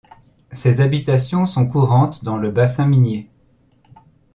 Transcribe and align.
Ces 0.51 0.81
habitations 0.81 1.45
sont 1.45 1.67
courantes 1.67 2.23
dans 2.23 2.35
le 2.37 2.49
bassin 2.49 2.87
minier. 2.87 3.29